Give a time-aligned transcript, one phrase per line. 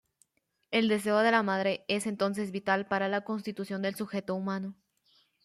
[0.71, 4.73] El deseo de la madre es entonces vital para la constitución del sujeto humano.